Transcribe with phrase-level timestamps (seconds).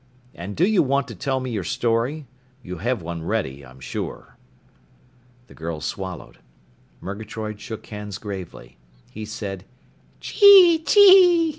[0.33, 2.25] And do you want to tell me your story?
[2.63, 4.35] You have one ready, I'm sure."
[5.45, 6.39] The girl swallowed.
[7.01, 8.77] Murgatroyd shook hands gravely.
[9.11, 9.63] He said,
[10.19, 11.49] "_Chee chee!